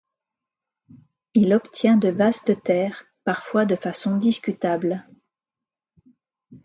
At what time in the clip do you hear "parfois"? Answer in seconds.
3.23-3.67